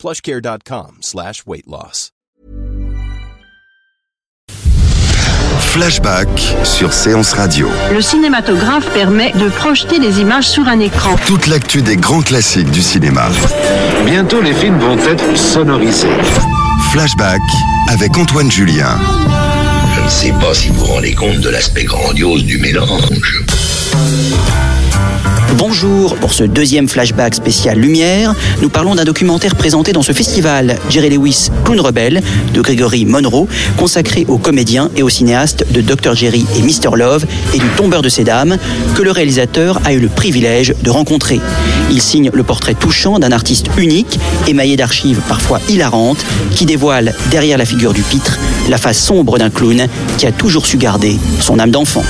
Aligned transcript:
plushcare.com 0.00 0.98
slash 1.00 1.44
weight 1.46 1.66
loss. 1.66 2.10
Flashback 5.60 6.28
sur 6.64 6.92
Séance 6.92 7.32
Radio. 7.34 7.68
Le 7.92 8.00
cinématographe 8.00 8.92
permet 8.92 9.30
de 9.32 9.48
projeter 9.50 10.00
des 10.00 10.20
images 10.20 10.48
sur 10.48 10.66
un 10.66 10.80
écran. 10.80 11.14
Toute 11.26 11.46
l'actu 11.46 11.82
des 11.82 11.96
grands 11.96 12.22
classiques 12.22 12.70
du 12.70 12.82
cinéma. 12.82 13.28
Bientôt, 14.04 14.40
les 14.40 14.54
films 14.54 14.78
vont 14.78 14.98
être 14.98 15.36
sonorisés. 15.36 16.08
Flashback 16.90 17.42
avec 17.88 18.16
Antoine 18.16 18.50
Julien. 18.50 18.98
Je 19.94 20.00
ne 20.00 20.08
sais 20.08 20.32
pas 20.40 20.54
si 20.54 20.70
vous 20.70 20.80
vous 20.80 20.86
rendez 20.86 21.14
compte 21.14 21.40
de 21.40 21.50
l'aspect 21.50 21.84
grandiose 21.84 22.44
du 22.44 22.58
mélange. 22.58 23.44
Bonjour, 25.56 26.14
pour 26.16 26.32
ce 26.32 26.44
deuxième 26.44 26.88
flashback 26.88 27.34
spécial 27.34 27.78
Lumière, 27.78 28.34
nous 28.62 28.68
parlons 28.68 28.94
d'un 28.94 29.04
documentaire 29.04 29.56
présenté 29.56 29.92
dans 29.92 30.02
ce 30.02 30.12
festival, 30.12 30.78
Jerry 30.88 31.10
Lewis, 31.10 31.50
Clown 31.64 31.80
Rebelle, 31.80 32.22
de 32.54 32.60
Gregory 32.60 33.04
Monroe, 33.04 33.48
consacré 33.76 34.24
aux 34.28 34.38
comédiens 34.38 34.90
et 34.96 35.02
aux 35.02 35.08
cinéastes 35.08 35.66
de 35.72 35.80
Dr. 35.80 36.14
Jerry 36.14 36.46
et 36.56 36.62
Mr. 36.62 36.96
Love 36.96 37.26
et 37.52 37.58
du 37.58 37.66
Tombeur 37.76 38.00
de 38.00 38.08
ces 38.08 38.22
dames, 38.22 38.58
que 38.94 39.02
le 39.02 39.10
réalisateur 39.10 39.80
a 39.84 39.92
eu 39.92 39.98
le 39.98 40.08
privilège 40.08 40.74
de 40.82 40.90
rencontrer. 40.90 41.40
Il 41.90 42.00
signe 42.00 42.30
le 42.32 42.42
portrait 42.44 42.74
touchant 42.74 43.18
d'un 43.18 43.32
artiste 43.32 43.66
unique, 43.76 44.20
émaillé 44.46 44.76
d'archives 44.76 45.20
parfois 45.28 45.60
hilarantes, 45.68 46.24
qui 46.54 46.64
dévoile, 46.64 47.14
derrière 47.30 47.58
la 47.58 47.64
figure 47.64 47.92
du 47.92 48.02
pitre, 48.02 48.38
la 48.68 48.78
face 48.78 48.98
sombre 48.98 49.36
d'un 49.36 49.50
clown 49.50 49.88
qui 50.16 50.26
a 50.26 50.32
toujours 50.32 50.66
su 50.66 50.76
garder 50.76 51.18
son 51.40 51.58
âme 51.58 51.70
d'enfant. 51.70 52.04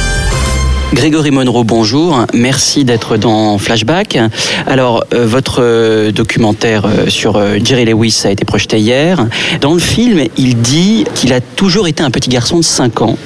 Grégory 0.93 1.31
Monroe, 1.31 1.63
bonjour. 1.63 2.27
Merci 2.35 2.85
d'être 2.85 3.17
dans 3.17 3.59
Flashback. 3.59 4.19
Alors, 4.67 5.05
euh, 5.15 5.25
votre 5.25 5.63
euh, 5.63 6.11
documentaire 6.11 6.85
euh, 6.85 7.09
sur 7.09 7.41
Jerry 7.65 7.85
Lewis 7.85 8.23
a 8.25 8.31
été 8.33 8.45
projeté 8.45 8.81
hier. 8.81 9.25
Dans 9.61 9.73
le 9.73 9.79
film, 9.79 10.25
il 10.37 10.57
dit 10.57 11.05
qu'il 11.15 11.33
a 11.33 11.41
toujours 11.41 11.87
été 11.87 12.03
un 12.03 12.11
petit 12.11 12.29
garçon 12.29 12.59
de 12.59 12.65
5 12.65 13.03
ans. 13.03 13.17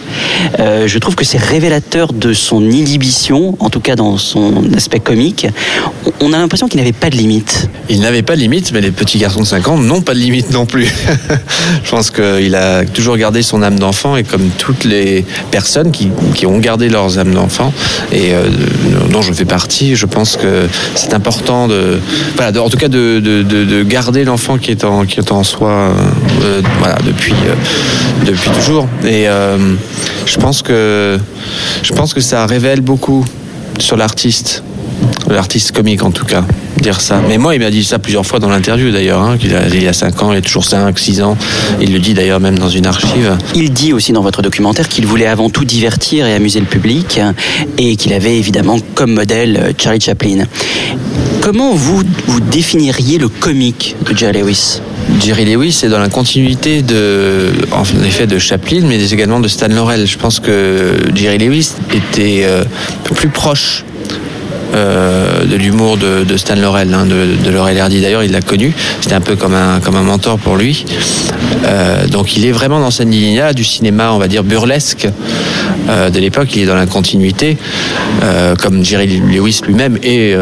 Je 0.58 0.98
trouve 0.98 1.14
que 1.14 1.24
c'est 1.24 1.38
révélateur 1.38 2.12
de 2.12 2.32
son 2.32 2.62
inhibition, 2.62 3.56
en 3.60 3.70
tout 3.70 3.80
cas 3.80 3.96
dans 3.96 4.18
son 4.18 4.72
aspect 4.74 5.00
comique. 5.00 5.46
On 6.20 6.32
a 6.32 6.38
l'impression 6.38 6.68
qu'il 6.68 6.80
n'avait 6.80 6.92
pas 6.92 7.10
de 7.10 7.16
limite. 7.16 7.68
Il 7.88 8.00
n'avait 8.00 8.22
pas 8.22 8.36
de 8.36 8.40
limite, 8.40 8.72
mais 8.72 8.80
les 8.80 8.90
petits 8.90 9.18
garçons 9.18 9.40
de 9.40 9.46
5 9.46 9.68
ans 9.68 9.78
n'ont 9.78 10.02
pas 10.02 10.14
de 10.14 10.18
limite 10.18 10.50
non 10.50 10.66
plus. 10.66 10.92
je 11.84 11.90
pense 11.90 12.10
qu'il 12.10 12.54
a 12.54 12.84
toujours 12.84 13.16
gardé 13.16 13.42
son 13.42 13.62
âme 13.62 13.78
d'enfant 13.78 14.16
et 14.16 14.22
comme 14.22 14.50
toutes 14.58 14.84
les 14.84 15.24
personnes 15.50 15.90
qui, 15.92 16.10
qui 16.34 16.46
ont 16.46 16.58
gardé 16.58 16.88
leurs 16.88 17.18
âmes 17.18 17.32
d'enfant, 17.34 17.53
et 18.12 18.34
euh, 18.34 18.44
dont 19.10 19.22
je 19.22 19.32
fais 19.32 19.44
partie, 19.44 19.94
je 19.96 20.06
pense 20.06 20.36
que 20.36 20.66
c'est 20.94 21.14
important 21.14 21.68
de, 21.68 21.98
voilà, 22.36 22.62
en 22.62 22.68
tout 22.68 22.76
cas 22.78 22.88
de, 22.88 23.20
de- 23.20 23.42
de- 23.42 23.64
de 23.64 23.82
garder 23.82 24.24
l'enfant 24.24 24.58
qui 24.58 24.70
est 24.70 24.84
en 24.84 25.04
qui 25.04 25.20
est 25.20 25.32
en 25.32 25.42
soi, 25.44 25.70
euh, 26.42 26.60
voilà, 26.78 26.96
depuis 27.06 27.32
euh, 27.32 28.24
depuis 28.26 28.50
toujours. 28.50 28.86
Et 29.04 29.28
euh, 29.28 29.56
je 30.26 30.36
pense 30.38 30.62
que 30.62 31.18
je 31.82 31.92
pense 31.92 32.14
que 32.14 32.20
ça 32.20 32.46
révèle 32.46 32.80
beaucoup 32.80 33.24
sur 33.78 33.96
l'artiste, 33.96 34.62
l'artiste 35.28 35.72
comique 35.72 36.02
en 36.02 36.10
tout 36.10 36.24
cas, 36.24 36.44
dire 36.80 37.00
ça. 37.00 37.20
Mais 37.28 37.38
moi, 37.38 37.54
il 37.54 37.60
m'a 37.60 37.70
dit 37.70 37.84
ça 37.84 37.98
plusieurs 37.98 38.26
fois 38.26 38.38
dans 38.38 38.48
l'interview 38.48 38.90
d'ailleurs, 38.90 39.20
hein, 39.20 39.36
qu'il 39.38 39.54
a, 39.54 39.66
il 39.68 39.82
y 39.82 39.88
a 39.88 39.92
5 39.92 40.22
ans, 40.22 40.32
il 40.32 40.38
a 40.38 40.42
toujours 40.42 40.64
5, 40.64 40.98
6 40.98 41.22
ans. 41.22 41.36
Il 41.80 41.92
le 41.92 41.98
dit 41.98 42.14
d'ailleurs 42.14 42.40
même 42.40 42.58
dans 42.58 42.68
une 42.68 42.86
archive. 42.86 43.36
Il 43.54 43.72
dit 43.72 43.92
aussi 43.92 44.12
dans 44.12 44.22
votre 44.22 44.42
documentaire 44.42 44.88
qu'il 44.88 45.06
voulait 45.06 45.26
avant 45.26 45.50
tout 45.50 45.64
divertir 45.64 46.26
et 46.26 46.34
amuser 46.34 46.60
le 46.60 46.66
public 46.66 47.20
et 47.78 47.96
qu'il 47.96 48.12
avait 48.12 48.36
évidemment 48.36 48.78
comme 48.94 49.12
modèle 49.12 49.56
euh, 49.56 49.72
Charlie 49.76 50.00
Chaplin. 50.00 50.44
Comment 51.40 51.74
vous, 51.74 52.02
vous 52.26 52.40
définiriez 52.40 53.18
le 53.18 53.28
comique 53.28 53.96
de 54.08 54.16
Jerry 54.16 54.40
Lewis? 54.40 54.80
Jerry 55.20 55.44
Lewis 55.44 55.80
est 55.84 55.88
dans 55.88 55.98
la 55.98 56.08
continuité 56.08 56.80
de, 56.82 57.50
en 57.72 57.82
effet, 58.04 58.26
de 58.26 58.38
Chaplin, 58.38 58.80
mais 58.84 59.12
également 59.12 59.40
de 59.40 59.48
Stan 59.48 59.68
Laurel. 59.68 60.06
Je 60.06 60.16
pense 60.16 60.40
que 60.40 60.96
Jerry 61.14 61.38
Lewis 61.38 61.72
était 61.92 62.42
euh, 62.44 62.64
plus 63.14 63.28
proche 63.28 63.84
euh, 64.74 65.44
de 65.44 65.56
l'humour 65.56 65.96
de, 65.96 66.36
Stan 66.36 66.56
Laurel, 66.56 66.92
hein, 66.92 67.06
de, 67.06 67.50
Laurel 67.50 67.78
Hardy. 67.78 68.00
D'ailleurs, 68.00 68.24
il 68.24 68.32
l'a 68.32 68.40
connu. 68.40 68.72
C'était 69.00 69.14
un 69.14 69.20
peu 69.20 69.36
comme 69.36 69.54
un, 69.54 69.78
comme 69.80 69.94
un 69.94 70.02
mentor 70.02 70.38
pour 70.38 70.56
lui. 70.56 70.84
Euh, 71.64 72.06
donc, 72.08 72.36
il 72.36 72.44
est 72.44 72.52
vraiment 72.52 72.80
dans 72.80 72.90
cette 72.90 73.08
ligne-là 73.08 73.52
du 73.52 73.64
cinéma, 73.64 74.10
on 74.12 74.18
va 74.18 74.26
dire 74.26 74.42
burlesque 74.42 75.08
euh, 75.88 76.10
de 76.10 76.18
l'époque. 76.18 76.48
Il 76.56 76.62
est 76.62 76.66
dans 76.66 76.74
la 76.74 76.86
continuité, 76.86 77.56
comme 78.60 78.84
Jerry 78.84 79.06
Lewis 79.20 79.60
lui-même 79.66 79.98
et, 80.02 80.30
et 80.30 80.36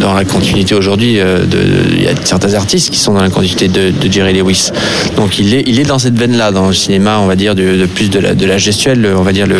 dans 0.00 0.12
la 0.14 0.24
continuité 0.24 0.74
aujourd'hui. 0.74 1.18
Il 1.18 2.02
y 2.02 2.08
a 2.08 2.12
certains 2.24 2.54
artistes 2.54 2.90
qui 2.90 2.98
sont 2.98 3.14
dans 3.14 3.22
la 3.22 3.30
continuité 3.30 3.68
de, 3.68 3.92
Jerry 4.10 4.34
Lewis. 4.34 4.70
Donc, 5.16 5.38
il 5.38 5.54
est, 5.54 5.64
il 5.66 5.80
est 5.80 5.84
dans 5.84 5.98
cette 5.98 6.18
veine-là, 6.18 6.50
dans 6.50 6.68
le 6.68 6.74
cinéma, 6.74 7.18
on 7.20 7.26
va 7.26 7.36
dire, 7.36 7.54
de, 7.54 7.86
plus 7.86 8.10
de 8.10 8.46
la, 8.46 8.58
gestuelle, 8.58 9.08
on 9.16 9.22
va 9.22 9.32
dire 9.32 9.46
le, 9.46 9.56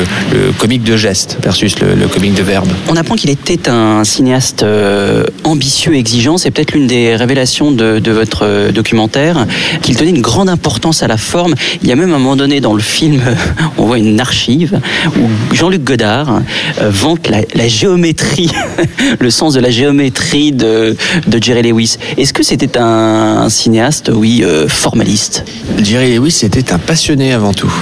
comique 0.59 0.83
de 0.83 0.97
geste 0.97 1.39
versus 1.43 1.79
le, 1.81 1.95
le 1.95 2.09
comique 2.09 2.35
de 2.35 2.43
verbe. 2.43 2.69
On 2.89 2.97
apprend 2.97 3.15
qu'il 3.15 3.31
était 3.45 3.69
un 3.69 4.05
cinéaste 4.05 4.63
euh, 4.63 5.25
ambitieux 5.45 5.95
et 5.95 5.99
exigeant. 5.99 6.39
C'est 6.39 6.51
peut-être 6.51 6.73
l'une 6.73 6.87
des 6.87 7.17
révélations 7.17 7.71
de, 7.71 8.11
votre 8.11 8.45
euh, 8.45 8.73
documentaire, 8.73 9.47
qu'il 9.83 9.97
donnait 9.97 10.11
une 10.11 10.23
grande 10.23 10.49
importance 10.49 11.03
à 11.03 11.07
la 11.07 11.17
forme. 11.17 11.55
Il 11.83 11.89
y 11.89 11.93
a 11.93 11.97
même 11.97 12.11
un 12.11 12.19
moment 12.19 12.37
donné 12.37 12.61
dans 12.61 12.75
le 12.75 12.83
film, 12.83 13.23
on 13.79 13.87
voit 13.87 13.99
une 13.99 14.21
archive 14.21 14.81
où 15.19 15.55
Jean-Luc 15.55 15.85
Godard 15.85 16.41
euh, 16.81 16.91
vante 16.91 17.29
la, 17.29 17.69
géométrie, 17.69 18.51
le 19.21 19.31
sens 19.31 19.55
de 19.55 19.61
la 19.61 19.71
géométrie 19.71 20.53
de, 20.53 20.97
Jerry 21.41 21.63
Lewis. 21.63 21.97
Est-ce 22.17 22.33
que 22.33 22.43
c'était 22.43 22.79
un, 22.79 23.49
cinéaste, 23.49 24.11
oui, 24.13 24.45
formaliste? 24.67 25.45
Jerry 25.83 26.17
Lewis 26.17 26.41
était 26.43 26.73
un 26.73 26.79
passionné 26.79 27.33
avant 27.33 27.53
tout. 27.53 27.73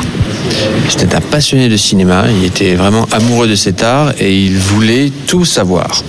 C'était 0.89 1.15
un 1.17 1.21
passionné 1.21 1.69
de 1.69 1.77
cinéma. 1.77 2.25
Il 2.31 2.45
était 2.45 2.75
vraiment 2.75 3.07
amoureux 3.13 3.49
de 3.49 3.55
cet 3.55 3.83
art 3.83 4.13
et 4.21 4.35
il 4.35 4.57
voulait 4.57 5.11
tout 5.27 5.36
savoir. 5.45 6.03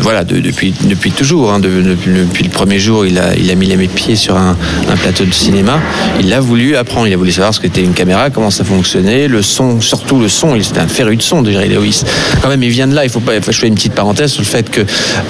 Voilà, 0.00 0.24
de- 0.24 0.40
depuis, 0.40 0.74
depuis 0.84 1.12
toujours. 1.12 1.52
hein, 1.52 1.60
de- 1.60 1.82
depuis, 1.82 2.44
le 2.44 2.50
premier 2.50 2.78
jour, 2.78 3.06
il 3.06 3.18
a, 3.18 3.34
il 3.36 3.50
a 3.50 3.54
mis 3.54 3.66
les 3.66 3.76
pieds 3.88 4.16
sur 4.16 4.36
un, 4.36 4.56
plateau 5.00 5.24
de 5.24 5.32
cinéma. 5.32 5.80
Il 6.20 6.32
a 6.32 6.40
voulu 6.40 6.76
apprendre. 6.76 7.06
Il 7.06 7.14
a 7.14 7.16
voulu 7.16 7.32
savoir 7.32 7.54
ce 7.54 7.60
qu'était 7.60 7.82
une 7.82 7.92
caméra, 7.92 8.30
comment 8.30 8.50
ça 8.50 8.64
fonctionnait, 8.64 9.28
le 9.28 9.42
son, 9.42 9.80
surtout 9.80 10.18
le 10.18 10.28
son. 10.28 10.54
Il 10.54 10.62
était 10.62 10.78
un 10.78 10.88
féru 10.88 11.16
de 11.16 11.22
son 11.22 11.44
Jerry 11.44 11.68
Lewis. 11.68 12.02
Quand 12.42 12.48
même, 12.48 12.62
il 12.62 12.70
vient 12.70 12.88
de 12.88 12.94
là. 12.94 13.04
Il 13.04 13.10
faut 13.10 13.20
pas. 13.20 13.32
Je 13.40 13.50
fais 13.52 13.68
une 13.68 13.74
petite 13.74 13.94
parenthèse 13.94 14.32
sur 14.32 14.42
le 14.42 14.46
fait 14.46 14.68
que 14.68 14.80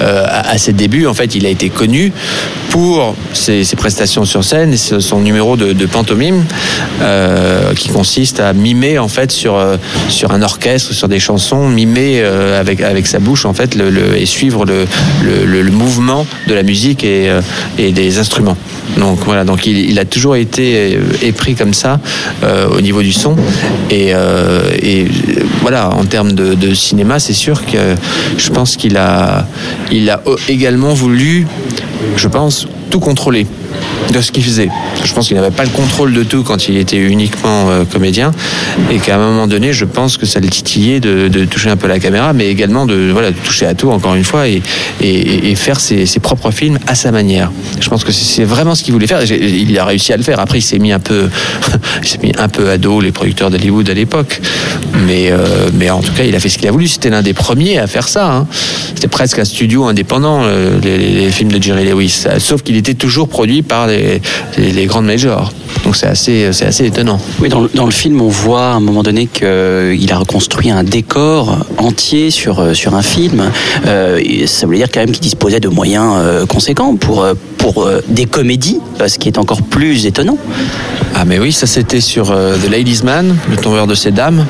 euh, 0.01 0.25
à, 0.27 0.57
ses 0.57 0.73
débuts, 0.73 1.07
en 1.07 1.13
fait, 1.13 1.35
il 1.35 1.45
a 1.45 1.49
été 1.49 1.69
connu 1.69 2.11
pour 2.69 3.15
ses, 3.33 3.63
prestations 3.77 4.25
sur 4.25 4.43
scène 4.43 4.75
son 4.77 5.19
numéro 5.19 5.57
de, 5.57 5.85
pantomime 5.85 6.43
euh, 7.01 7.73
qui 7.73 7.89
consiste 7.89 8.39
à 8.39 8.53
mimer 8.53 8.99
en 8.99 9.07
fait 9.07 9.31
sur 9.31 9.55
euh, 9.55 9.77
sur 10.09 10.31
un 10.31 10.41
orchestre, 10.41 10.93
sur 10.93 11.07
des 11.07 11.19
chansons, 11.19 11.67
mimer 11.67 12.21
avec 12.21 12.81
avec 12.81 13.07
sa 13.07 13.19
bouche 13.19 13.45
en 13.45 13.53
fait 13.53 13.75
le, 13.75 14.15
suivre 14.31 14.65
le, 14.65 14.85
le, 15.45 15.71
mouvement 15.71 16.25
de 16.47 16.53
la 16.53 16.63
musique 16.63 17.03
et, 17.03 17.29
euh, 17.29 17.41
et 17.77 17.91
des 17.91 18.17
instruments. 18.17 18.57
Donc 18.97 19.19
voilà, 19.25 19.43
donc 19.43 19.65
il, 19.65 19.99
a 19.99 20.05
toujours 20.05 20.35
été 20.35 20.95
euh, 20.95 21.01
épris 21.21 21.55
comme 21.55 21.73
ça 21.73 21.99
euh, 22.43 22.67
au 22.67 22.81
niveau 22.81 23.01
du 23.01 23.13
son 23.13 23.35
et, 23.89 24.13
et 24.81 25.07
voilà 25.61 25.89
en 25.89 26.05
termes 26.05 26.33
de, 26.33 26.53
de 26.53 26.73
cinéma, 26.73 27.19
c'est 27.19 27.33
sûr 27.33 27.65
que 27.65 27.95
je 28.37 28.49
pense 28.49 28.75
qu'il 28.75 28.97
a 28.97 29.45
il 29.91 30.09
a 30.09 30.21
également 30.47 30.93
voulu, 30.93 31.47
je 32.15 32.27
pense, 32.27 32.67
tout 32.91 32.99
contrôler 32.99 33.47
de 34.13 34.21
ce 34.21 34.31
qu'il 34.31 34.43
faisait. 34.43 34.69
Je 35.03 35.13
pense 35.13 35.27
qu'il 35.27 35.37
n'avait 35.37 35.49
pas 35.51 35.63
le 35.63 35.69
contrôle 35.69 36.13
de 36.13 36.23
tout 36.23 36.43
quand 36.43 36.67
il 36.67 36.77
était 36.77 36.97
uniquement 36.97 37.69
euh, 37.69 37.85
comédien 37.85 38.31
et 38.91 38.97
qu'à 38.97 39.15
un 39.15 39.19
moment 39.19 39.47
donné, 39.47 39.71
je 39.71 39.85
pense 39.85 40.17
que 40.17 40.25
ça 40.25 40.39
le 40.41 40.49
titillait 40.49 40.99
de, 40.99 41.45
toucher 41.45 41.69
un 41.69 41.77
peu 41.77 41.87
la 41.87 41.99
caméra, 41.99 42.33
mais 42.33 42.47
également 42.49 42.85
de, 42.85 43.09
voilà, 43.11 43.31
toucher 43.31 43.65
à 43.65 43.73
tout, 43.73 43.89
encore 43.89 44.15
une 44.15 44.25
fois, 44.25 44.47
et, 44.47 44.61
faire 45.55 45.79
ses, 45.79 46.05
propres 46.21 46.51
films 46.51 46.77
à 46.87 46.95
sa 46.95 47.11
manière. 47.11 47.51
Je 47.79 47.89
pense 47.89 48.03
que 48.03 48.11
c'est 48.11 48.43
vraiment 48.43 48.75
ce 48.75 48.83
qu'il 48.83 48.93
voulait 48.93 49.07
faire. 49.07 49.23
Il 49.23 49.77
a 49.79 49.85
réussi 49.85 50.11
à 50.13 50.17
le 50.17 50.23
faire. 50.23 50.39
Après, 50.39 50.59
il 50.59 50.61
s'est 50.61 50.79
mis 50.79 50.91
un 50.91 50.99
peu, 50.99 51.29
il 52.03 52.07
s'est 52.07 52.19
mis 52.21 52.33
un 52.37 52.49
peu 52.49 52.69
à 52.69 52.77
dos 52.77 52.99
les 52.99 53.11
producteurs 53.11 53.49
d'Hollywood 53.49 53.89
à 53.89 53.93
l'époque, 53.93 54.41
mais, 55.07 55.31
euh, 55.31 55.69
mais 55.73 55.89
en 55.89 56.01
tout 56.01 56.11
cas, 56.11 56.23
il 56.23 56.35
a 56.35 56.39
fait 56.39 56.49
ce 56.49 56.57
qu'il 56.57 56.67
a 56.67 56.71
voulu. 56.71 56.87
C'était 56.87 57.09
l'un 57.09 57.21
des 57.21 57.33
premiers 57.33 57.77
à 57.79 57.87
faire 57.87 58.07
ça. 58.09 58.31
hein. 58.33 58.47
C'était 58.93 59.07
presque 59.07 59.39
un 59.39 59.45
studio 59.45 59.85
indépendant, 59.85 60.41
euh, 60.43 60.79
les- 60.83 60.97
les 60.97 61.31
films 61.31 61.51
de 61.51 61.61
Jerry 61.61 61.85
Lewis. 61.85 62.25
Sauf 62.39 62.61
qu'il 62.63 62.75
était 62.81 62.95
toujours 62.95 63.29
produit 63.29 63.61
par 63.61 63.87
les, 63.87 64.21
les, 64.57 64.71
les 64.71 64.85
grandes 64.85 65.05
majors. 65.05 65.53
Donc 65.91 65.97
c'est 65.97 66.07
assez, 66.07 66.53
c'est 66.53 66.63
assez 66.67 66.85
étonnant. 66.85 67.19
Oui, 67.41 67.49
dans, 67.49 67.59
le- 67.59 67.69
dans 67.75 67.83
le 67.83 67.91
film, 67.91 68.21
on 68.21 68.29
voit 68.29 68.67
à 68.67 68.73
un 68.75 68.79
moment 68.79 69.03
donné 69.03 69.27
qu'il 69.27 69.45
a 70.09 70.17
reconstruit 70.17 70.71
un 70.71 70.85
décor 70.85 71.65
entier 71.77 72.31
sur, 72.31 72.61
euh, 72.61 72.73
sur 72.73 72.95
un 72.95 73.01
film. 73.01 73.43
Euh, 73.87 74.21
ça 74.45 74.65
voulait 74.67 74.77
dire 74.77 74.87
quand 74.89 75.01
même 75.01 75.11
qu'il 75.11 75.19
disposait 75.21 75.59
de 75.59 75.67
moyens 75.67 76.13
euh, 76.15 76.45
conséquents 76.45 76.95
pour, 76.95 77.23
euh, 77.25 77.33
pour 77.57 77.83
euh, 77.83 78.01
des 78.07 78.23
comédies, 78.25 78.79
euh, 79.01 79.09
ce 79.09 79.19
qui 79.19 79.27
est 79.27 79.37
encore 79.37 79.63
plus 79.63 80.05
étonnant. 80.05 80.37
Ah 81.13 81.25
mais 81.25 81.39
oui, 81.39 81.51
ça 81.51 81.67
c'était 81.67 81.99
sur 81.99 82.31
euh, 82.31 82.55
The 82.55 82.69
Ladies 82.71 83.01
Man, 83.03 83.35
le 83.49 83.57
tombeur 83.57 83.85
de 83.85 83.93
ces 83.95 84.11
dames, 84.11 84.45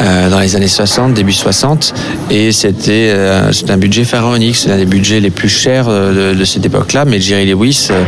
euh, 0.00 0.30
dans 0.30 0.40
les 0.40 0.56
années 0.56 0.68
60, 0.68 1.12
début 1.12 1.34
60. 1.34 1.92
Et 2.30 2.50
c'était 2.50 3.10
euh, 3.10 3.52
c'était 3.52 3.72
un 3.72 3.76
budget 3.76 4.04
pharaonique, 4.04 4.56
c'est 4.56 4.70
l'un 4.70 4.78
des 4.78 4.86
budgets 4.86 5.20
les 5.20 5.28
plus 5.28 5.50
chers 5.50 5.88
euh, 5.90 6.32
de, 6.32 6.38
de 6.38 6.44
cette 6.46 6.64
époque-là. 6.64 7.04
Mais 7.04 7.20
Jerry 7.20 7.44
Lewis 7.44 7.88
euh, 7.90 8.02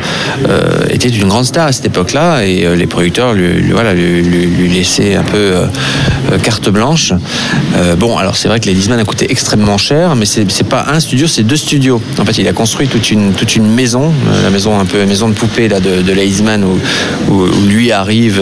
euh, 0.48 0.86
était 0.88 1.10
une 1.10 1.28
grande 1.28 1.44
star 1.44 1.66
à 1.66 1.72
cette 1.72 1.84
époque-là 1.84 2.46
et 2.46 2.53
euh, 2.64 2.76
les 2.76 2.86
producteurs 2.86 3.32
lui, 3.32 3.48
lui- 3.48 3.72
voilà, 3.72 3.94
lui, 3.94 4.84
un 5.16 5.22
peu 5.22 5.36
euh, 5.36 5.66
euh, 6.32 6.38
carte 6.38 6.68
blanche. 6.68 7.12
Bon, 7.98 8.16
alors 8.16 8.36
c'est 8.36 8.48
vrai 8.48 8.60
que 8.60 8.66
Ladies 8.66 8.88
Man 8.88 8.98
a 8.98 9.04
coûté 9.04 9.26
extrêmement 9.30 9.78
cher, 9.78 10.14
mais 10.16 10.26
c'est 10.26 10.68
pas 10.68 10.86
un 10.92 11.00
studio, 11.00 11.26
c'est 11.26 11.42
deux 11.42 11.56
studios. 11.56 12.00
En 12.20 12.24
fait, 12.24 12.38
il 12.38 12.46
a 12.48 12.52
construit 12.52 12.86
toute 12.88 13.10
une, 13.10 13.32
toute 13.32 13.56
une 13.56 13.66
maison, 13.66 14.12
la 14.42 14.50
maison 14.50 14.78
un 14.78 14.84
peu 14.84 15.04
maison 15.04 15.28
de 15.28 15.34
poupée 15.34 15.68
là, 15.68 15.80
de, 15.80 16.02
de 16.02 16.12
Ladies 16.12 16.42
Man 16.42 16.64
où, 16.64 17.32
où, 17.32 17.46
lui 17.68 17.90
arrive 17.92 18.40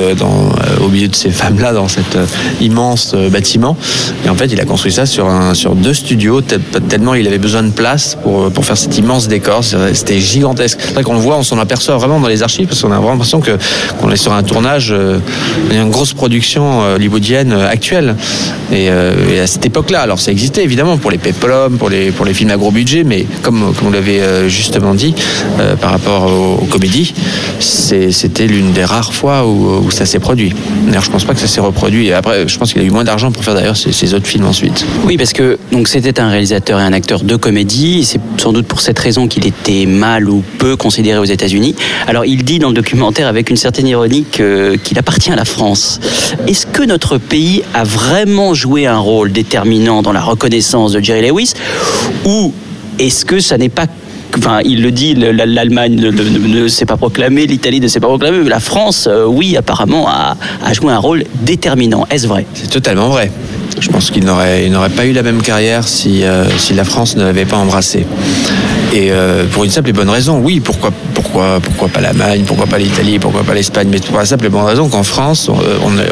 au 0.82 0.88
milieu 0.88 1.08
de 1.08 1.14
ces 1.14 1.30
femmes-là 1.30 1.72
dans 1.72 1.88
cet 1.88 2.18
immense 2.60 3.14
bâtiment. 3.30 3.76
Et 4.24 4.28
en 4.28 4.34
fait, 4.34 4.46
il 4.46 4.60
a 4.60 4.64
construit 4.64 4.92
ça 4.92 5.06
sur, 5.06 5.28
sur 5.54 5.74
deux 5.74 5.94
studios, 5.94 6.40
tel- 6.40 6.60
tellement 6.88 7.14
il 7.14 7.26
avait 7.26 7.38
besoin 7.38 7.62
de 7.62 7.70
place 7.70 8.16
pour, 8.22 8.50
pour 8.52 8.64
faire 8.64 8.76
cet 8.76 8.96
immense 8.98 9.28
décor. 9.28 9.62
C'était 9.94 10.20
gigantesque. 10.20 10.78
C'est 10.80 10.94
vrai 10.94 11.02
qu'on 11.04 11.14
le 11.14 11.20
voit, 11.20 11.36
on 11.38 11.42
s'en 11.42 11.58
aperçoit 11.58 11.96
vraiment 11.96 12.20
dans 12.20 12.28
les 12.28 12.42
archives, 12.42 12.66
parce 12.66 12.80
qu'on 12.82 12.92
a 12.92 12.96
vraiment 12.96 13.12
l'impression 13.12 13.40
que- 13.40 13.56
qu'on 14.00 14.10
est 14.10 14.16
sur 14.16 14.32
un 14.32 14.42
tournage, 14.42 14.92
euh, 14.92 15.18
une 15.70 15.90
grosse 15.90 16.12
production 16.12 16.82
euh, 16.82 16.96
hollywoodienne 16.96 17.52
euh, 17.52 17.68
actuelle. 17.68 18.16
Et, 18.72 18.88
à 18.88 19.46
cette 19.46 19.66
époque-là, 19.66 20.00
alors 20.00 20.20
ça 20.20 20.30
existait 20.30 20.62
évidemment 20.62 20.96
pour 20.96 21.10
les 21.10 21.18
péplums, 21.18 21.76
pour 21.76 21.90
les, 21.90 22.10
pour 22.10 22.24
les 22.24 22.32
films 22.32 22.50
à 22.50 22.56
gros 22.56 22.70
budget, 22.70 23.02
mais 23.02 23.26
comme, 23.42 23.74
comme 23.74 23.88
vous 23.88 23.92
l'avez 23.92 24.20
justement 24.48 24.94
dit, 24.94 25.14
par 25.80 25.90
rapport 25.90 26.30
aux, 26.32 26.64
comédies, 26.66 27.12
c'était 27.58 28.46
l'une 28.46 28.72
des 28.72 28.84
rares 28.84 29.12
fois 29.12 29.46
où, 29.46 29.90
ça 29.90 30.06
s'est 30.06 30.20
produit. 30.20 30.54
D'ailleurs, 30.86 31.02
je 31.02 31.10
pense 31.10 31.24
pas 31.24 31.34
que 31.34 31.40
ça 31.40 31.48
s'est 31.48 31.60
reproduit. 31.60 32.08
Et 32.08 32.12
après, 32.12 32.46
je 32.46 32.56
pense 32.56 32.72
qu'il 32.72 32.82
a 32.82 32.84
eu 32.84 32.90
moins 32.90 33.04
d'argent 33.04 33.32
pour 33.32 33.42
faire 33.42 33.54
d'ailleurs 33.54 33.76
ces 33.76 34.14
autres 34.14 34.26
films 34.26 34.46
ensuite. 34.46 34.86
Oui, 35.04 35.16
parce 35.16 35.32
que 35.32 35.58
donc 35.72 35.88
c'était 35.88 36.20
un 36.20 36.30
réalisateur 36.30 36.78
et 36.78 36.84
un 36.84 36.92
acteur 36.92 37.24
de 37.24 37.36
comédie. 37.36 38.04
C'est 38.04 38.20
sans 38.38 38.52
doute 38.52 38.66
pour 38.66 38.80
cette 38.80 38.98
raison 38.98 39.26
qu'il 39.26 39.46
était 39.46 39.86
mal 39.86 40.28
ou 40.28 40.42
peu 40.58 40.76
considéré 40.76 41.18
aux 41.18 41.24
États-Unis. 41.24 41.74
Alors, 42.06 42.24
il 42.24 42.44
dit 42.44 42.58
dans 42.58 42.68
le 42.68 42.74
documentaire 42.74 43.26
avec 43.26 43.50
une 43.50 43.56
certaine 43.56 43.81
ironie 43.86 44.24
que- 44.30 44.76
qu'il 44.76 44.98
appartient 44.98 45.30
à 45.32 45.36
la 45.36 45.44
France. 45.44 46.00
Est-ce 46.46 46.66
que 46.66 46.82
notre 46.82 47.18
pays 47.18 47.62
a 47.74 47.84
vraiment 47.84 48.54
joué 48.54 48.86
un 48.86 48.98
rôle 48.98 49.32
déterminant 49.32 50.02
dans 50.02 50.12
la 50.12 50.20
reconnaissance 50.22 50.92
de 50.92 51.00
Jerry 51.00 51.28
Lewis, 51.28 51.52
ou 52.24 52.52
est-ce 52.98 53.24
que 53.24 53.40
ça 53.40 53.58
n'est 53.58 53.68
pas 53.68 53.86
Enfin, 54.38 54.60
il 54.64 54.80
le 54.80 54.90
dit, 54.92 55.12
le- 55.14 55.30
la- 55.30 55.44
l'Allemagne 55.44 55.94
ne, 55.94 56.66
s'est 56.66 56.86
pas 56.86 56.96
proclamée, 56.96 57.46
l'Italie 57.46 57.80
ne 57.80 57.86
s'est 57.86 58.00
pas 58.00 58.06
proclamée, 58.08 58.38
mais 58.42 58.48
la 58.48 58.60
France, 58.60 59.06
euh, 59.06 59.26
oui, 59.26 59.58
apparemment, 59.58 60.08
a, 60.08 60.36
joué 60.72 60.90
un 60.90 60.96
rôle 60.98 61.24
déterminant. 61.42 62.06
Est-ce 62.10 62.26
vrai? 62.26 62.46
C'est 62.54 62.70
totalement 62.70 63.10
vrai. 63.10 63.30
Je 63.78 63.88
pense 63.90 64.10
qu'il 64.10 64.24
n'aurait, 64.24 64.70
pas 64.96 65.04
eu 65.04 65.12
la 65.12 65.22
même 65.22 65.42
carrière 65.42 65.86
si, 65.86 66.24
euh, 66.24 66.46
si 66.56 66.72
la 66.72 66.84
France 66.84 67.14
ne 67.16 67.24
l'avait 67.24 67.44
pas 67.44 67.58
embrassé. 67.58 68.06
Et 68.94 69.08
euh, 69.10 69.44
pour 69.52 69.64
une 69.64 69.70
simple 69.70 69.90
et 69.90 69.92
bonne 69.92 70.08
raison, 70.08 70.40
oui, 70.42 70.60
pourquoi, 70.60 70.92
pourquoi, 71.32 71.60
pourquoi 71.60 71.88
pas 71.88 72.00
l'Allemagne, 72.02 72.42
pourquoi 72.46 72.66
pas 72.66 72.76
l'Italie, 72.76 73.18
pourquoi 73.18 73.42
pas 73.42 73.54
l'Espagne, 73.54 73.88
mais 73.90 74.00
pour 74.00 74.18
la 74.18 74.26
simple 74.26 74.44
et 74.46 74.48
bonne 74.50 74.64
raison 74.66 74.88
qu'en 74.90 75.02
France, 75.02 75.48
on, 75.48 75.56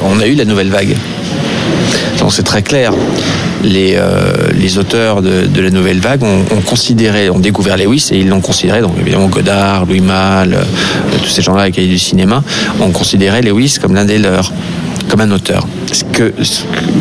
on 0.03 0.21
a, 0.21 0.27
eu 0.27 0.35
la 0.35 0.47
nouvelle 0.47 0.71
vague. 0.71 0.97
Donc 2.19 2.33
c'est 2.33 2.43
très 2.43 2.63
clair. 2.63 2.93
Les, 3.63 3.97
euh, 3.99 4.79
auteurs 4.79 5.21
de, 5.21 5.61
la 5.61 5.69
nouvelle 5.71 5.99
vague 6.01 6.23
ont, 6.23 6.43
considéré, 6.65 7.29
ont 7.29 7.39
découvert 7.39 7.77
Lewis 7.77 8.09
et 8.13 8.19
ils 8.19 8.29
l'ont 8.29 8.41
considéré, 8.41 8.81
donc 8.81 8.93
évidemment 8.99 9.27
Godard, 9.27 9.85
Louis 9.85 10.01
Malle, 10.01 10.55
euh, 10.55 11.17
tous 11.23 11.29
ces 11.29 11.43
gens-là 11.43 11.63
avec 11.63 11.75
du 11.75 11.99
cinéma, 11.99 12.43
ont 12.81 12.91
considéré 12.91 13.43
Lewis 13.43 13.77
comme 13.79 13.95
l'un 13.95 14.07
des 14.07 14.17
leurs, 14.19 14.51
comme 15.11 15.21
un 15.21 15.31
auteur. 15.33 15.67
Ce, 15.93 16.05
que- 16.05 16.33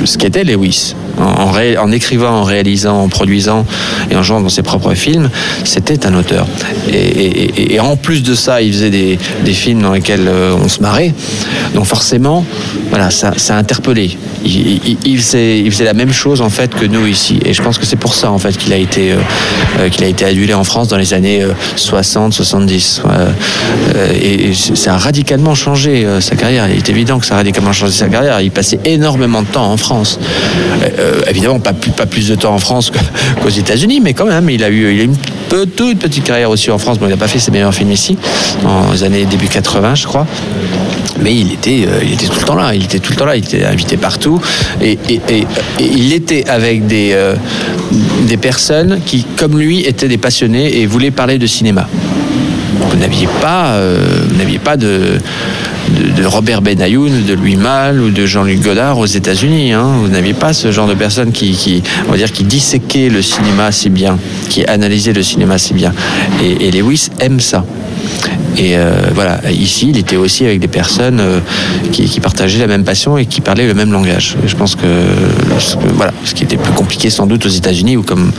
ce 0.04 0.18
qu'était 0.18 0.44
Lewis, 0.44 0.94
en, 1.20 1.92
écrivant, 1.92 2.30
en 2.32 2.44
réalisant, 2.44 3.02
en 3.04 3.10
produisant 3.10 3.66
et 4.10 4.16
en 4.16 4.24
jouant 4.24 4.42
dans 4.42 4.50
ses 4.50 4.62
propres 4.64 4.94
films, 4.94 5.30
c'était 5.64 6.06
un 6.06 6.14
auteur. 6.16 6.46
Et- 6.92 7.74
et 7.74 7.80
en 7.80 7.96
plus 7.96 8.24
de 8.24 8.34
ça, 8.36 8.62
il 8.62 8.72
faisait 8.74 8.90
des, 8.90 9.20
des 9.44 9.54
films 9.54 9.82
dans 9.82 9.94
lesquels 9.94 10.28
euh, 10.28 10.54
on 10.64 10.68
se 10.70 10.82
marrait. 10.82 11.14
Donc 11.76 11.86
forcément, 11.86 12.46
ça, 13.10 13.34
ça 13.38 13.56
a 13.56 13.60
interpellé. 13.60 14.18
Il, 14.46 15.18
faisait, 15.18 15.64
la 15.84 15.94
même 15.94 16.12
chose 16.12 16.42
en 16.42 16.50
fait 16.50 16.74
que 16.74 16.86
nous 16.86 17.08
ici. 17.08 17.40
Et 17.46 17.54
je 17.54 17.62
pense 17.62 17.78
que 17.78 17.86
c'est 17.86 17.96
pour 17.96 18.14
ça 18.14 18.32
en 18.32 18.40
fait 18.40 18.58
qu'il 18.58 18.74
a 18.74 18.78
été, 18.78 19.12
euh, 19.12 19.18
euh, 19.80 19.90
qu'il 19.90 20.04
a 20.04 20.08
été 20.08 20.26
adulé 20.26 20.54
en 20.54 20.64
France 20.64 20.88
dans 20.88 20.98
les 20.98 21.14
années 21.14 21.44
euh, 21.44 21.54
60, 21.76 22.34
70. 22.34 23.02
Euh, 23.06 23.32
euh, 23.96 24.14
et 24.22 24.50
et 24.50 24.54
ça 24.54 24.94
a 24.94 24.98
radicalement 24.98 25.54
changé 25.54 26.08
sa 26.22 26.36
carrière. 26.36 26.68
Il 26.70 26.78
est 26.78 26.90
évident 26.90 27.20
que 27.20 27.26
ça 27.26 27.36
a 27.36 27.38
radicalement 27.38 27.74
changé 27.74 27.92
sa 27.94 28.08
carrière. 28.08 28.42
Il 28.42 28.52
passait 28.52 28.80
énormément 28.86 29.42
de 29.42 29.48
temps 29.48 29.72
en 29.72 29.78
France. 29.78 30.20
Évidemment, 31.28 31.60
pas 31.60 31.74
plus, 31.74 32.30
de 32.30 32.36
temps 32.36 32.54
en 32.54 32.60
France 32.60 32.92
qu'aux 33.42 33.50
États-Unis, 33.50 34.00
mais 34.02 34.14
quand 34.14 34.26
même, 34.26 34.50
il 34.50 34.64
a 34.64 34.70
eu, 34.70 34.94
il 34.94 35.00
a 35.02 35.04
eu 35.04 35.06
une 35.06 35.16
peu- 35.50 35.66
toute 35.66 36.00
petite 36.00 36.24
carrière 36.24 36.50
aussi 36.50 36.72
en 36.72 36.78
France. 36.78 37.00
Bon, 37.00 37.08
il 37.08 37.10
n'a 37.10 37.18
pas 37.18 37.28
fait 37.28 37.40
ses 37.40 37.52
meilleurs 37.52 37.74
films 37.74 37.92
ici, 37.92 38.18
les 38.94 39.04
années 39.04 39.26
début 39.26 39.48
80, 39.48 39.96
je 39.96 40.08
crois. 40.08 40.26
Mais 41.22 41.36
il 41.36 41.52
était, 41.52 41.86
euh, 41.86 42.00
il 42.02 42.14
était 42.14 42.28
tout 42.28 42.40
le 42.40 42.46
temps 42.46 42.56
là. 42.56 42.74
Il 42.74 42.84
était 42.86 43.00
tout 43.00 43.12
le 43.12 43.18
temps 43.18 43.26
là. 43.26 43.36
Il 43.36 43.44
était 43.44 43.66
invité 43.66 43.98
partout. 43.98 44.40
Et 44.82 44.98
il 45.80 46.14
était 46.14 46.48
avec 46.48 46.88
des, 46.88 47.10
euh, 47.14 47.36
des 48.26 48.38
personnes 48.38 49.00
qui, 49.06 49.26
comme 49.36 49.60
lui, 49.60 49.82
étaient 49.86 50.08
des 50.08 50.18
passionnés 50.18 50.80
et 50.80 50.86
voulaient 50.86 51.12
parler 51.12 51.38
de 51.38 51.46
cinéma. 51.46 51.90
Vous 52.90 52.96
n'aviez 52.98 53.28
pas, 53.42 53.72
euh, 53.74 53.98
vous 54.30 54.38
n'aviez 54.38 54.60
pas 54.60 54.78
de, 54.78 55.18
de, 56.18 56.26
Robert 56.26 56.62
Benayoun, 56.62 57.26
de 57.26 57.34
Louis 57.34 57.56
Malle 57.56 58.02
ou 58.02 58.10
de 58.12 58.26
Jean-Luc 58.26 58.62
Godard 58.62 58.98
aux 58.98 59.06
États-Unis. 59.06 59.74
hein. 59.74 59.88
Vous 60.02 60.08
n'aviez 60.08 60.34
pas 60.34 60.54
ce 60.54 60.72
genre 60.72 60.88
de 60.88 60.94
personnes 60.94 61.32
qui, 61.32 61.52
qui, 61.52 61.84
on 62.08 62.12
va 62.12 62.18
dire, 62.18 62.32
qui 62.32 62.44
disséquaient 62.44 63.10
le 63.10 63.22
cinéma 63.22 63.72
si 63.72 63.90
bien, 63.90 64.18
qui 64.50 64.66
analysaient 64.66 65.14
le 65.14 65.24
cinéma 65.24 65.58
si 65.58 65.74
bien. 65.74 65.94
Et, 66.44 66.68
et 66.68 66.72
Lewis 66.72 67.10
aime 67.20 67.40
ça. 67.40 67.66
Et 68.58 68.78
euh, 68.78 69.10
voilà, 69.14 69.40
ici, 69.52 69.90
il 69.90 69.98
était 69.98 70.16
aussi 70.16 70.46
avec 70.46 70.60
des 70.60 70.68
personnes 70.68 71.20
euh, 71.20 71.40
qui, 71.92 72.20
partageaient 72.20 72.60
la 72.60 72.68
même 72.68 72.84
passion 72.84 73.18
et 73.18 73.26
qui 73.26 73.42
parlaient 73.42 73.68
le 73.68 73.74
même 73.74 73.92
langage. 73.92 74.36
Je 74.46 74.56
pense 74.56 74.76
que, 74.76 74.82
ce 75.60 75.76
voilà, 75.96 76.14
ce 76.26 76.34
qui 76.34 76.44
était 76.44 76.58
plus 76.58 76.74
compliqué 76.74 77.10
sans 77.10 77.28
doute 77.28 77.46
aux 77.46 77.50
États-Unis, 77.50 77.98
où 77.98 78.04
comme, 78.04 78.32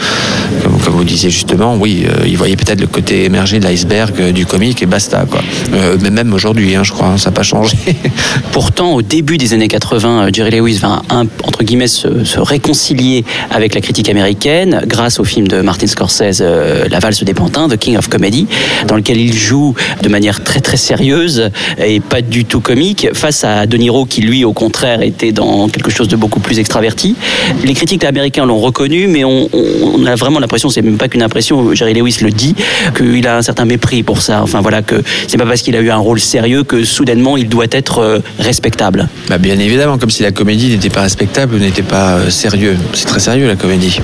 comme, 0.62 0.78
comme 0.78 0.94
vous 0.94 1.04
disiez 1.04 1.30
justement, 1.30 1.76
oui, 1.76 2.04
euh, 2.06 2.26
ils 2.26 2.36
voyaient 2.36 2.56
peut-être 2.56 2.80
le 2.80 2.86
côté 2.86 3.24
émergé 3.24 3.58
de 3.58 3.64
l'iceberg 3.64 4.14
euh, 4.20 4.32
du 4.32 4.46
comique 4.46 4.82
et 4.82 4.86
basta, 4.86 5.24
quoi. 5.30 5.40
Mais 6.00 6.10
même 6.10 6.32
aujourd'hui, 6.32 6.74
hein, 6.74 6.82
je 6.84 6.92
crois, 6.92 7.08
hein, 7.08 7.18
ça 7.18 7.30
n'a 7.30 7.34
pas 7.34 7.42
changé. 7.42 7.76
Pourtant, 8.52 8.92
au 8.92 9.02
début 9.02 9.38
des 9.38 9.52
années 9.52 9.68
80, 9.68 10.26
euh, 10.26 10.30
Jerry 10.32 10.50
Lewis 10.50 10.78
va, 10.78 11.02
entre 11.10 11.64
guillemets, 11.64 11.88
se, 11.88 12.24
se 12.24 12.38
réconcilier 12.38 13.24
avec 13.50 13.74
la 13.74 13.80
critique 13.80 14.08
américaine 14.08 14.82
grâce 14.86 15.20
au 15.20 15.24
film 15.24 15.48
de 15.48 15.60
Martin 15.60 15.86
Scorsese, 15.86 16.42
La 16.90 16.98
valse 16.98 17.22
des 17.22 17.34
pantins, 17.34 17.68
The 17.68 17.76
King 17.76 17.96
of 17.96 18.08
Comedy, 18.08 18.46
dans 18.86 18.96
lequel 18.96 19.18
il 19.18 19.32
joue 19.32 19.74
de 20.02 20.08
manière 20.08 20.42
très 20.42 20.60
très 20.60 20.76
sérieuse 20.76 21.50
et 21.78 22.00
pas 22.00 22.22
du 22.22 22.44
tout 22.44 22.60
comique, 22.60 23.08
face 23.12 23.44
à 23.44 23.66
De 23.66 23.76
Niro 23.76 24.04
qui, 24.04 24.20
lui, 24.22 24.44
au 24.44 24.52
contraire, 24.52 25.02
était 25.02 25.32
dans 25.32 25.68
quelque 25.68 25.90
chose 25.90 26.08
de 26.08 26.16
beaucoup 26.16 26.40
plus 26.40 26.58
extraverti. 26.58 27.16
Les 27.64 27.74
critiques 27.74 28.04
américains 28.04 28.46
l'ont 28.46 28.58
reconnu, 28.58 29.06
mais 29.06 29.24
on, 29.24 29.48
a 30.06 30.14
vraiment 30.14 30.40
l'impression, 30.40 30.70
c'est 30.70 30.82
même 30.82 30.96
pas 30.96 31.08
qu'une 31.08 31.22
impression, 31.22 31.74
Jerry 31.74 31.94
Lewis 31.94 32.18
le 32.22 32.30
dit, 32.30 32.54
qu'il 32.96 33.26
a 33.26 33.36
un 33.36 33.42
certain 33.42 33.64
mépris 33.64 34.02
pour 34.02 34.22
ça. 34.22 34.42
Enfin 34.42 34.60
voilà, 34.60 34.82
que 34.82 35.02
c'est 35.28 35.36
pas 35.36 35.46
parce 35.46 35.62
qu'il 35.62 35.76
a 35.76 35.80
eu 35.80 35.90
un 35.90 35.98
rôle 35.98 36.20
sérieux 36.20 36.64
que 36.64 36.84
soudainement 36.84 37.36
il 37.36 37.48
doit 37.48 37.66
être 37.70 37.98
euh, 37.98 38.18
respectable. 38.38 39.08
Bah, 39.28 39.38
bien 39.38 39.58
évidemment, 39.58 39.98
comme 39.98 40.10
si 40.10 40.22
la 40.22 40.32
comédie 40.32 40.68
n'était 40.68 40.90
pas 40.90 41.02
respectable 41.02 41.58
n'était 41.58 41.82
pas 41.82 42.14
euh, 42.14 42.30
sérieux. 42.30 42.76
C'est 42.94 43.06
très 43.06 43.20
sérieux 43.20 43.46
la 43.46 43.56
comédie. 43.56 44.00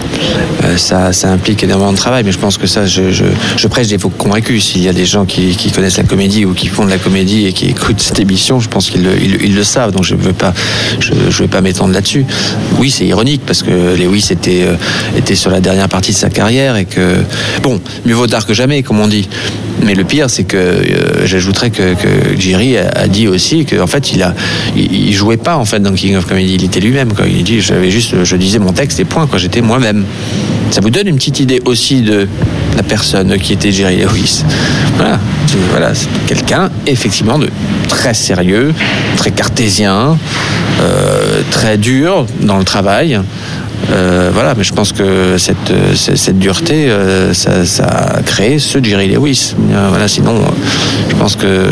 Euh, 0.64 0.76
ça, 0.76 1.12
ça 1.12 1.30
implique 1.30 1.62
énormément 1.62 1.92
de 1.92 1.96
travail, 1.96 2.22
mais 2.24 2.32
je 2.32 2.38
pense 2.38 2.58
que 2.58 2.66
ça, 2.66 2.86
je, 2.86 3.10
je, 3.10 3.24
je 3.56 3.68
prêche 3.68 3.88
des 3.88 3.98
faux 3.98 4.10
convaincus. 4.10 4.64
S'il 4.64 4.82
y 4.82 4.88
a 4.88 4.92
des 4.92 5.06
gens 5.06 5.24
qui 5.24 5.56
connaissent 5.74 5.85
la 5.96 6.02
comédie 6.04 6.44
ou 6.44 6.52
qui 6.54 6.68
font 6.68 6.84
de 6.84 6.90
la 6.90 6.98
comédie 6.98 7.46
et 7.46 7.52
qui 7.52 7.66
écoutent 7.66 8.00
cette 8.00 8.18
émission, 8.18 8.60
je 8.60 8.68
pense 8.68 8.90
qu'ils 8.90 9.02
le, 9.02 9.64
savent. 9.64 9.92
Donc 9.92 10.04
je 10.04 10.14
ne 10.14 10.20
veux 10.20 10.32
pas, 10.32 10.52
je, 11.00 11.12
je 11.30 11.42
vais 11.42 11.48
pas 11.48 11.60
m'étendre 11.60 11.92
là-dessus. 11.92 12.24
Oui, 12.78 12.90
c'est 12.90 13.06
ironique 13.06 13.42
parce 13.46 13.62
que 13.62 13.96
Lewis 13.96 14.28
était, 14.30 14.62
euh, 14.64 14.76
était 15.16 15.34
sur 15.34 15.50
la 15.50 15.60
dernière 15.60 15.88
partie 15.88 16.12
de 16.12 16.16
sa 16.16 16.30
carrière 16.30 16.76
et 16.76 16.84
que 16.84 17.16
bon, 17.62 17.80
mieux 18.04 18.14
vaut 18.14 18.26
tard 18.26 18.46
que 18.46 18.54
jamais, 18.54 18.82
comme 18.82 19.00
on 19.00 19.08
dit. 19.08 19.28
Mais 19.84 19.94
le 19.94 20.04
pire, 20.04 20.30
c'est 20.30 20.44
que 20.44 20.56
euh, 20.56 21.26
j'ajouterais 21.26 21.70
que, 21.70 21.94
que 21.94 22.38
Jerry 22.38 22.76
a, 22.78 23.08
dit 23.08 23.28
aussi 23.28 23.64
qu'en 23.64 23.86
fait, 23.86 24.12
il 24.12 24.22
a, 24.22 24.34
il, 24.76 25.12
jouait 25.12 25.36
pas 25.36 25.56
en 25.56 25.64
fait 25.64 25.80
dans 25.80 25.92
King 25.92 26.16
of 26.16 26.26
Comedy. 26.26 26.54
Il 26.54 26.64
était 26.64 26.80
lui-même. 26.80 27.10
Il 27.26 27.44
dit, 27.44 27.60
j'avais 27.60 27.90
juste, 27.90 28.24
je 28.24 28.36
disais 28.36 28.58
mon 28.58 28.72
texte 28.72 29.00
et 29.00 29.04
point. 29.04 29.26
Quand 29.26 29.38
j'étais 29.38 29.60
moi-même. 29.60 30.04
Ça 30.70 30.80
vous 30.80 30.90
donne 30.90 31.06
une 31.06 31.16
petite 31.16 31.40
idée 31.40 31.60
aussi 31.64 32.00
de 32.00 32.26
la 32.76 32.82
personne 32.82 33.36
qui 33.38 33.54
était 33.54 33.72
Jerry 33.72 33.96
Lewis. 33.96 34.44
Voilà, 35.70 35.94
c'est 35.94 36.08
quelqu'un 36.26 36.70
effectivement 36.86 37.38
de 37.38 37.48
très 37.88 38.14
sérieux, 38.14 38.74
très 39.16 39.30
cartésien, 39.30 40.18
euh, 40.80 41.40
très 41.50 41.78
dur 41.78 42.26
dans 42.40 42.58
le 42.58 42.64
travail. 42.64 43.20
Euh, 43.92 44.30
voilà, 44.32 44.54
mais 44.56 44.64
je 44.64 44.72
pense 44.72 44.92
que 44.92 45.36
cette, 45.38 46.38
dureté, 46.38 46.90
euh, 46.90 47.32
ça, 47.32 47.84
a 47.84 48.22
créé 48.22 48.58
ce 48.58 48.82
Jerry 48.82 49.08
Lewis. 49.08 49.54
voilà, 49.88 50.08
sinon, 50.08 50.34
je 51.08 51.14
pense 51.14 51.36
que 51.36 51.66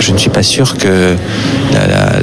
je 0.00 0.12
ne 0.12 0.18
suis 0.18 0.30
pas 0.30 0.42
sûr 0.42 0.76
que 0.78 1.14
la, 1.72 2.20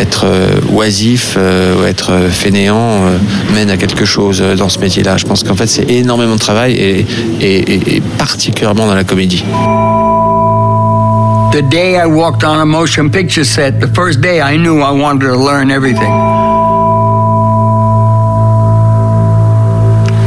être 0.00 0.26
oisif 0.72 1.36
ou 1.36 1.84
être 1.84 2.12
fainéant 2.30 3.02
mène 3.54 3.70
à 3.70 3.76
quelque 3.76 4.04
chose 4.04 4.42
dans 4.56 4.68
ce 4.68 4.78
métier-là. 4.78 5.16
Je 5.16 5.26
pense 5.26 5.42
qu'en 5.44 5.54
fait, 5.54 5.66
c'est 5.66 5.88
énormément 5.90 6.34
de 6.34 6.40
travail 6.40 6.74
et, 6.74 7.06
et 7.40 8.00
particulièrement 8.18 8.86
dans 8.86 8.94
la 8.94 9.04
comédie. 9.04 9.44
The 11.52 11.62
day 11.62 11.96
I 11.96 12.06
walked 12.06 12.42
on 12.42 12.58
a 12.58 12.64
motion 12.64 13.08
picture 13.08 13.44
set, 13.44 13.78
the 13.78 13.86
first 13.94 14.20
day 14.20 14.40
I 14.40 14.56
knew 14.56 14.80
I 14.80 14.90
wanted 14.90 15.26
to 15.28 15.36
learn 15.36 15.70
everything. 15.70 16.10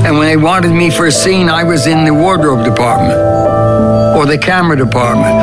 And 0.06 0.18
when 0.18 0.30
they 0.30 0.38
wanted 0.38 0.72
me 0.72 0.90
for 0.90 1.06
a 1.08 1.12
scene, 1.12 1.50
I 1.50 1.66
was 1.66 1.86
in 1.86 2.06
the 2.06 2.14
wardrobe 2.14 2.64
department, 2.64 3.20
or 4.16 4.26
the 4.26 4.38
camera 4.38 4.78
department, 4.78 5.36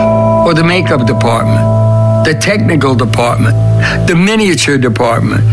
or 0.47 0.55
the 0.55 0.65
makeup 0.65 1.07
department, 1.07 1.61
the 2.25 2.35
technical 2.41 2.95
department, 2.95 3.55
the 4.09 4.15
miniature 4.17 4.79
department. 4.79 5.45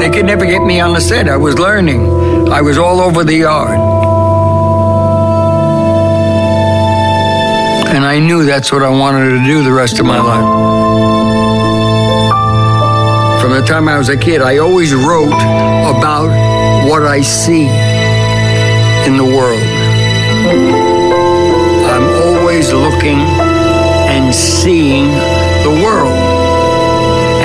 They 0.00 0.10
could 0.10 0.26
never 0.26 0.44
get 0.44 0.62
me 0.62 0.80
on 0.80 0.94
the 0.94 1.00
set. 1.00 1.28
I 1.28 1.36
was 1.36 1.58
learning. 1.58 2.48
I 2.48 2.60
was 2.60 2.76
all 2.76 3.00
over 3.00 3.22
the 3.22 3.36
yard. 3.36 3.78
And 7.94 8.04
I 8.04 8.18
knew 8.18 8.44
that's 8.44 8.72
what 8.72 8.82
I 8.82 8.88
wanted 8.88 9.38
to 9.38 9.44
do 9.44 9.62
the 9.62 9.72
rest 9.72 10.00
of 10.00 10.06
my 10.06 10.18
life. 10.18 10.70
From 13.40 13.52
the 13.52 13.62
time 13.62 13.88
I 13.88 13.96
was 13.96 14.08
a 14.08 14.16
kid, 14.16 14.42
I 14.42 14.58
always 14.58 14.92
wrote 14.92 15.28
about 15.96 16.30
what 16.88 17.02
I 17.04 17.20
see 17.20 17.66
in 19.06 19.16
the 19.16 19.24
world. 19.24 19.62
I'm 21.86 22.08
always 22.24 22.72
looking 22.72 23.49
seeing 24.62 25.06
the 25.64 25.80
world. 25.82 26.12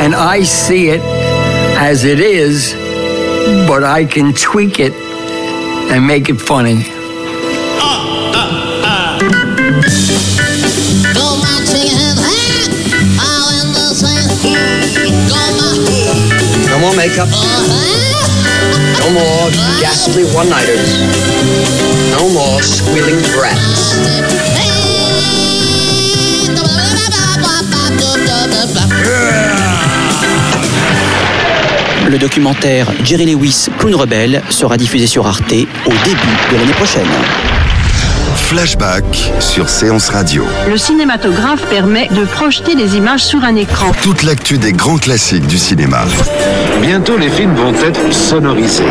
And 0.03 0.13
I 0.13 0.43
see 0.43 0.89
it 0.89 0.99
as 1.79 2.03
it 2.03 2.19
is, 2.19 2.73
but 3.69 3.85
I 3.85 4.03
can 4.03 4.33
tweak 4.33 4.81
it 4.81 4.91
and 4.91 6.05
make 6.05 6.27
it 6.27 6.41
funny. 6.41 6.83
No 16.67 16.79
more 16.81 16.95
makeup. 16.97 17.29
No 18.99 19.07
more 19.13 19.49
ghastly 19.79 20.25
one-nighters. 20.35 20.91
No 22.11 22.27
more 22.33 22.61
squealing 22.61 23.21
brats. 23.31 24.94
Le 32.15 32.19
documentaire 32.19 32.93
Jerry 33.03 33.25
Lewis, 33.25 33.67
Clown 33.77 33.93
Rebelle 33.93 34.41
sera 34.49 34.77
diffusé 34.77 35.05
sur 35.05 35.27
Arte 35.27 35.51
au 35.51 35.91
début 36.05 36.35
de 36.49 36.57
l'année 36.57 36.71
prochaine. 36.71 37.09
Flashback 38.37 39.03
sur 39.41 39.67
Séance 39.67 40.07
Radio. 40.07 40.45
Le 40.69 40.77
cinématographe 40.77 41.65
permet 41.69 42.07
de 42.15 42.23
projeter 42.23 42.73
des 42.75 42.95
images 42.95 43.25
sur 43.25 43.43
un 43.43 43.57
écran. 43.57 43.91
Toute 44.01 44.23
l'actu 44.23 44.57
des 44.57 44.71
grands 44.71 44.97
classiques 44.97 45.45
du 45.47 45.57
cinéma. 45.57 46.05
Bientôt 46.81 47.17
les 47.17 47.29
films 47.29 47.55
vont 47.55 47.73
être 47.83 48.13
sonorisés. 48.13 48.85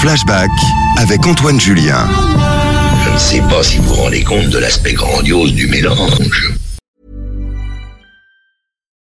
Flashback 0.00 0.48
avec 0.96 1.26
Antoine 1.26 1.60
Julien. 1.60 2.08
Je 3.04 3.10
ne 3.10 3.18
sais 3.18 3.42
pas 3.50 3.62
si 3.62 3.76
vous 3.76 3.88
vous 3.88 3.94
rendez 3.94 4.24
compte 4.24 4.48
de 4.48 4.58
l'aspect 4.58 4.94
grandiose 4.94 5.52
du 5.52 5.66
mélange. 5.66 6.54